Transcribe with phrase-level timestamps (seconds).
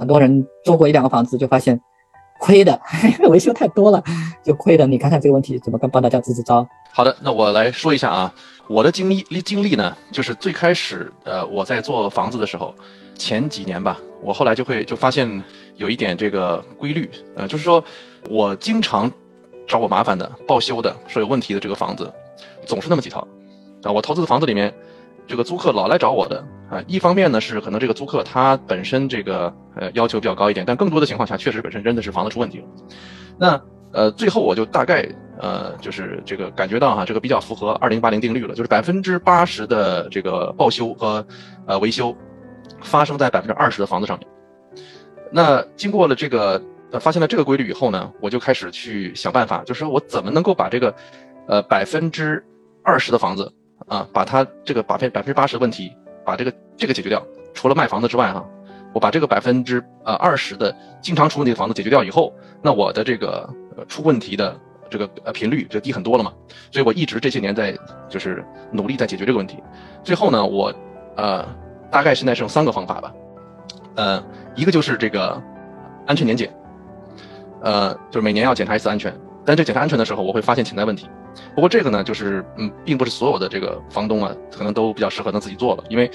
[0.00, 1.78] 很多人做过一两个房子就发现
[2.40, 2.80] 亏的，
[3.28, 4.02] 维修太多了
[4.42, 4.86] 就亏的。
[4.86, 6.66] 你看看这个问题怎么跟帮大家支支招？
[6.90, 8.34] 好的，那我来说一下啊，
[8.66, 12.74] 我的经历经历呢，就是最开始呃我在做房子的时候，
[13.14, 15.44] 前几年吧，我后来就会就发现
[15.76, 17.84] 有一点这个规律，呃，就是说
[18.30, 19.12] 我经常
[19.68, 22.10] 找我麻烦的、报修的、说有问题的这个房子，
[22.64, 23.20] 总是那么几套
[23.82, 24.72] 啊，我投资的房子里面。
[25.28, 32.64] 这个租客老来找我的啊，一方面呢是可能这个租客他本身这个呃要求比较高一点，但更多的情况下确实本身真的是房子出问题了。
[33.36, 33.60] 那
[33.92, 35.04] 呃最后我就大概
[35.40, 41.26] 呃就是这个感觉到哈，这个比较符合二零八零定律了，就是百分之八十的这个报修和
[41.66, 42.16] 呃维修
[42.80, 44.28] 发生在百分之二十的房子上面。
[45.32, 46.62] 那经过了这个
[46.92, 50.94] 呃发现了这个规律以后呢，我就开始去想办法，就是说我怎么能够把这个
[51.48, 52.44] 呃百分之
[52.84, 53.52] 二十的房子。
[53.88, 55.90] 啊，把它这个百分百分之八十的问题，
[56.30, 57.20] 把这个这个解决掉。
[57.52, 58.46] 除了卖房子之外，哈，
[58.94, 60.72] 我把这个百分之呃二十的
[61.02, 63.48] 经常出问题的房子解决掉以后，那我的这个
[63.88, 64.56] 出问题的
[64.88, 66.32] 这个呃频率就低很多了嘛。
[66.70, 67.76] 所以我一直这些年在
[68.08, 69.60] 就是努力在解决这个问题。
[70.04, 70.72] 最后呢，我
[71.16, 71.44] 呃
[71.90, 73.12] 大概现在是用三个方法吧，
[73.96, 75.42] 呃，一个就是这个
[76.06, 76.48] 安全年检，
[77.62, 79.12] 呃，就是每年要检查一次安全。
[79.50, 81.10] 但这检查安全的时候，我会发现潜在问题。
[81.56, 85.82] 不过这个呢，就是嗯，并不是所有的这个房东啊，可能都比较适合能自己做了。
[85.88, 86.08] 因为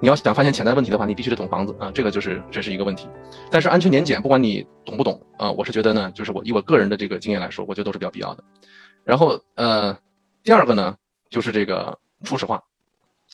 [0.00, 3.08] 你要想发现潜在问题的话，你必须得懂房子啊，这个就是这是一个问题。
[3.50, 8.44] 但是安全年检，不管你懂不懂啊，我是觉得呢，就是我以我个人的这个经验来说，我觉得都是比较必要的。
[9.02, 9.98] 然后呃，
[10.44, 10.94] 第二个呢，
[11.28, 12.62] 就是这个初始化，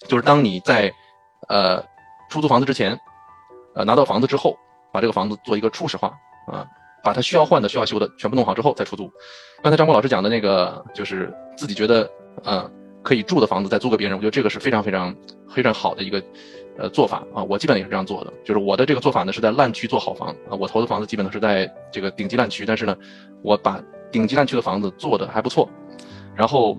[0.09, 0.91] 就是当你在
[1.51, 1.85] 呃
[2.31, 2.99] 出租房子之前，
[3.75, 4.57] 呃拿到房子之后，
[4.91, 6.11] 把这个房子做一个初始化
[6.47, 6.67] 啊。
[7.03, 9.11] 把它需要换的、需要修的全部弄好之后再出租。
[9.63, 12.09] 刚才张波老师讲的那个，就是自己觉得，
[12.45, 12.71] 呃，
[13.03, 15.15] 可以住的房子再租给别人，我觉得这个是非常非常
[15.49, 16.23] 非常好的一个，
[16.79, 17.43] 呃，做法啊。
[17.43, 20.57] 我基本也是这样做的，就是我的这个做法呢是在烂区做好房啊。
[20.59, 22.97] 我投的房子基本都是在这个顶级烂区，但是呢，
[23.43, 23.81] 我把
[24.11, 25.69] 顶级烂区的房子做的还不错，
[26.35, 26.79] 然后，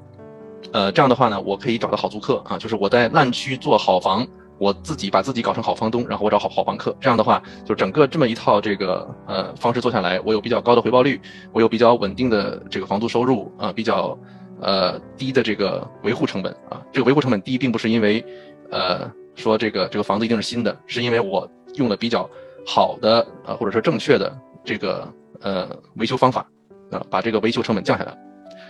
[0.71, 2.57] 呃，这样的话呢，我可以找到好租客啊。
[2.57, 4.27] 就是我在烂区做好房。
[4.63, 11.19] 我自己把自己搞成好房东，然后我找好好房客，这样的话，就整个这么一套这个呃方式做下来，我有比较高的回报率，
[11.51, 14.17] 我有比较稳定的这个房租收入啊，比较
[14.61, 16.81] 呃低的这个维护成本啊。
[16.93, 18.25] 这个维护成本低，并不是因为
[18.71, 22.29] 呃说这个这个房子一定是新的，是因为我用了比较
[22.65, 25.05] 好的呃或者说正确的这个
[25.41, 26.47] 呃维修方法
[26.89, 28.17] 啊，把这个维修成本降下来。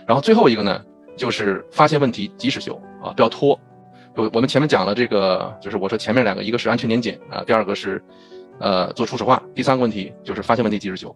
[0.08, 0.82] 然后最后一个呢，
[1.16, 3.56] 就是发现问题及时修啊，不要拖。
[4.16, 8.02] 我我们前面讲了这个，就是我说前面两个，一个是安全年检啊，第二个是，
[8.60, 11.12] 呃，做初始化，第三个问题就是发现问题及时修，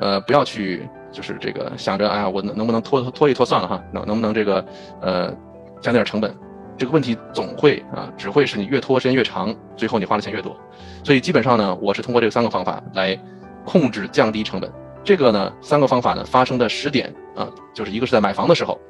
[0.00, 4.64] 呃，不要去就是这个想着，哎呀，我能能不能拖拖一拖算了哈，能能不能这个
[5.02, 5.34] 呃
[5.82, 6.34] 降点成本，
[6.78, 10.56] 这个问题总会啊，只会是你越拖时间越长，最后你花的钱越多，
[11.04, 13.18] 所以基本上呢，我是通过这三个方法来
[13.66, 14.72] 控制降低成本。
[15.04, 18.80] 这个呢，三个方法呢发生的时点啊，就是一个是在买房的时候，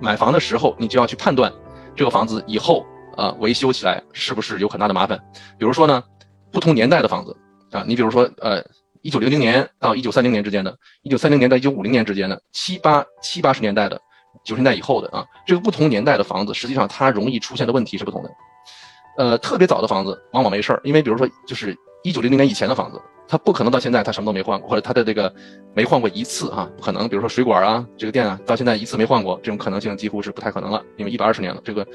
[0.00, 1.52] 买房的时候你就要去判断。
[1.96, 2.84] 这个房子以后
[3.16, 5.18] 啊维修起来是不是有很大的麻烦？
[5.58, 6.02] 比如说呢，
[6.50, 7.36] 不同年代的房子
[7.70, 8.62] 啊，你比如说呃，
[9.02, 14.00] 一九零零年到一九三零年之间的，一九三零年到一九五零年之间的，七八七八十年代的，
[14.44, 18.30] 九十年代以后的啊，这个不同年代的房子，实际上它容易出现的问题是不同的。
[19.16, 23.00] 呃，特别早的房子往往没事儿，因为比如说就是一九零零年以前的房子。
[23.26, 25.34] 它不可能到现在它什么都没换过，或者它的这个
[25.72, 27.08] 没换过一次哈，不可能。
[27.08, 30.84] 比如说水管啊，这个电啊，到现在一次没换过，这种可能性几乎是不太可能了。
[30.98, 31.86] 因为一百二十年了，这个，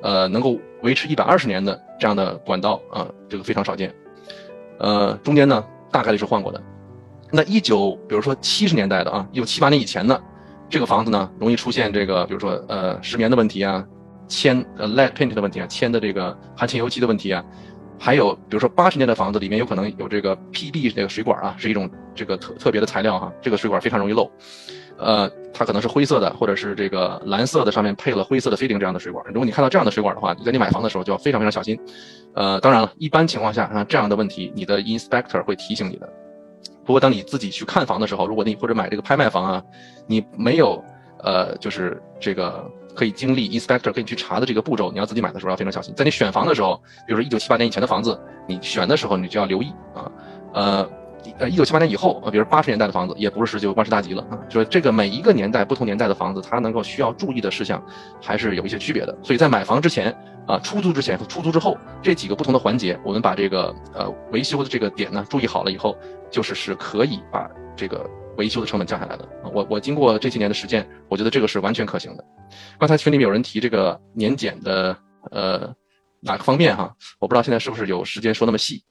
[0.00, 3.92] 呃，能够维持一百二十年的这样的管道啊，这个非常少见。
[4.78, 6.62] 呃，中间呢大概率是换过的。
[7.32, 10.18] 那一九，比如说七十年代的啊，一九七八年以前的
[10.70, 13.84] 这个房子呢，容易出现这个，比如说呃失眠的问题啊，
[14.28, 17.44] 铅呃 lead paint 的问题啊，铅的这个含铅油漆的问题啊。
[17.98, 24.30] 还有，比如说八十年的房子里面有可能有这个 PB 这个水管啊，是一种这个特特别的材料哈，这个水管非常容易漏，
[24.98, 29.24] 呃，它可能是灰色的，或者是这个蓝色的，上面配了灰色的飞灵这样的水管。
[29.28, 31.78] 如果你看到这样的水管的话，你在你买房的时候就要非常非常小心。
[32.34, 36.08] 呃，当然了，一般情况下啊，这样的问题你的 inspector 会提醒你的。
[36.84, 39.62] 不过当你自己去看房的时候，如果你或者买这个拍卖房啊，
[40.06, 40.84] 你没有
[41.22, 42.70] 呃，就是这个。
[42.96, 45.94] 可以经历 inspector 可以去查的这个步骤，你要自己买的时候要非常小心。
[45.94, 50.10] 在你选房的时候，比如说一九七八年以前的房子，你选的时候你就要留意啊。
[50.54, 50.90] 呃，
[51.38, 54.38] 呃，一九七八年以后啊，比如八十年代的房子，也不是十九万事大吉了啊。
[54.48, 57.80] 就是这个每一个年代不同年代的房子，它能够需要注意的事项
[58.20, 59.16] 还是有一些区别的。
[59.22, 60.16] 所以在买房之前
[60.46, 65.96] 啊，出租之前和出租之后这几个不同的环节，我们把这个呃维修的这个点呢注意好了以后，
[66.30, 68.08] 就是是可以把这个。
[68.36, 72.24] 维修的成本降下来的我我经过这些年的实践，我觉得这个是完全可行的。
[72.78, 74.96] 刚才群里面有人提这个年检的
[75.30, 75.74] 呃
[76.20, 78.82] 哪个方面哈，我不知道现在是不是有时间说那么细，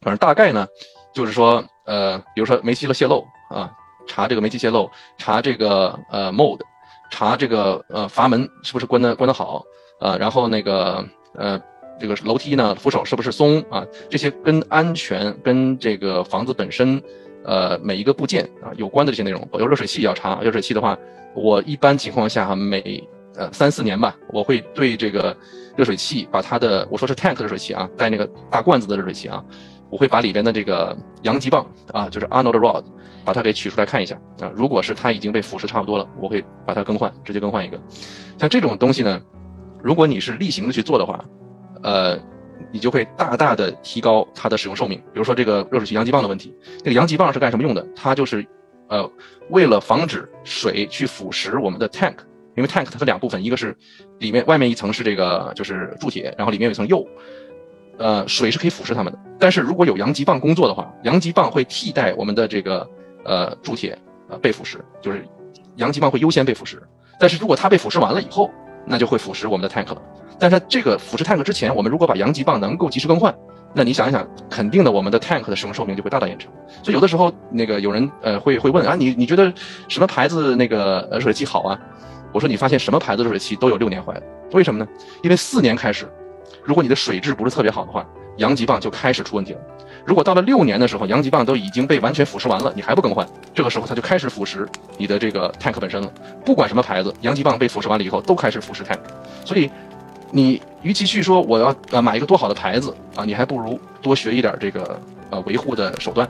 [0.00, 0.66] 反正大概呢，
[1.14, 3.70] 就是说，呃，比如说煤气的泄漏啊，
[4.06, 6.60] 查这个煤气泄漏，查这个呃 mode，
[7.10, 9.62] 查这个呃阀门是不是关的关的好，
[10.00, 11.04] 啊，然后那个
[11.34, 11.60] 呃
[12.00, 17.00] 这个楼梯呢扶手是不是松啊，这些跟安全跟这个房子本身
[17.44, 20.98] 呃每一个部件啊有关的这些内容，有热水器要查，热水器的话，
[21.34, 23.02] 我一般情况下哈每
[23.36, 25.36] 呃三四年吧，我会对这个
[25.76, 29.44] 热水器把它的我说是 tank 热水器啊，带那个大罐子的热水器啊。
[29.90, 32.82] 我会把里边的这个阳极棒啊，就是 Arnold rod，
[33.26, 34.50] 把它给取出来看一下啊。
[34.54, 37.78] 如果是它已经被腐蚀差不多了，我会把它更换，直接更换一个。
[38.38, 39.20] 像这种东西呢，
[39.82, 41.22] 如果你是例行的去做的话，
[41.82, 42.18] 呃，
[42.70, 44.98] 你就会大大的提高它的使用寿命。
[45.12, 47.86] 比如说这个热水器阳极棒的问题，这个阳极棒是干什么用的？
[47.94, 48.46] 它就是，
[48.88, 49.10] 呃，
[49.50, 52.16] 为了防止水去腐蚀我们的 tank，
[52.56, 53.76] 因为 tank 它是两部分，一个是
[54.18, 57.06] 里面外面一层是这个就是铸铁，然后里面有一层釉。
[57.98, 62.88] 呃，水是可以腐蚀它们的，但是如果有阳极棒工作的话，阳极棒会替代我们的这个
[63.24, 63.96] 呃铸铁
[64.30, 65.22] 呃被腐蚀，就是
[65.76, 66.78] 阳极棒会优先被腐蚀。
[67.20, 68.50] 但是如果它被腐蚀完了以后，
[68.84, 70.02] 那就会腐蚀我们的 tank 了。
[70.38, 73.34] 但是这个腐蚀 tank 之前，我们如果把阳极棒能够及时更换，
[73.74, 76.50] 那你想一想，肯定的我们的 tank 的使用寿命就会大大延长。
[76.82, 79.52] 所以有的时候那个有人呃会会问啊，你你觉得
[79.88, 81.78] 什么牌子那个热水器好啊？
[82.32, 84.88] 我说你发现什么牌子热水器都有六年坏的，为什么呢？
[85.22, 86.06] 因为四年开始。
[86.64, 88.06] 如果你的水质不是特别好的话，
[88.36, 89.60] 阳极棒就开始出问题了。
[90.04, 96.12] 如果到了六年的时候，阳极棒都已经被完全腐蚀完了，你还不更换，这个时候它就开始腐蚀你的这个 tank 本身了。
[96.44, 98.98] 不管什么牌子，阳极棒被腐蚀完了以后，都开始腐蚀 tank。
[99.44, 99.70] 所以，
[100.32, 104.98] 你与其去说我要呃买一个多好的牌子啊，你还不如多学一点这个
[105.30, 106.28] 呃维护的手段，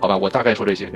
[0.00, 0.16] 好吧？
[0.16, 0.90] 我大概说这些。